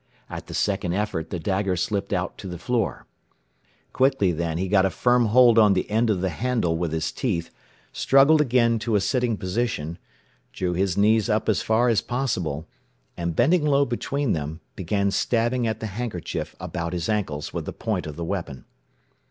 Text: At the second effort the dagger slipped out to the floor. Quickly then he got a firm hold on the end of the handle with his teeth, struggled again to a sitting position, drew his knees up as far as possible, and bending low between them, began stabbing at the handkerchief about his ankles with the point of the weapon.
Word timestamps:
At 0.31 0.47
the 0.47 0.55
second 0.55 0.93
effort 0.93 1.29
the 1.29 1.37
dagger 1.37 1.75
slipped 1.75 2.11
out 2.11 2.35
to 2.39 2.47
the 2.47 2.57
floor. 2.57 3.05
Quickly 3.93 4.31
then 4.31 4.57
he 4.57 4.67
got 4.67 4.83
a 4.83 4.89
firm 4.89 5.27
hold 5.27 5.59
on 5.59 5.73
the 5.73 5.87
end 5.91 6.09
of 6.09 6.21
the 6.21 6.29
handle 6.31 6.75
with 6.75 6.91
his 6.91 7.11
teeth, 7.11 7.51
struggled 7.93 8.41
again 8.41 8.79
to 8.79 8.95
a 8.95 8.99
sitting 8.99 9.37
position, 9.37 9.99
drew 10.53 10.73
his 10.73 10.97
knees 10.97 11.29
up 11.29 11.47
as 11.47 11.61
far 11.61 11.87
as 11.87 12.01
possible, 12.01 12.67
and 13.15 13.35
bending 13.35 13.63
low 13.63 13.85
between 13.85 14.31
them, 14.33 14.59
began 14.75 15.11
stabbing 15.11 15.67
at 15.67 15.81
the 15.81 15.85
handkerchief 15.85 16.55
about 16.59 16.93
his 16.93 17.07
ankles 17.07 17.53
with 17.53 17.65
the 17.65 17.71
point 17.71 18.07
of 18.07 18.15
the 18.15 18.25
weapon. 18.25 18.65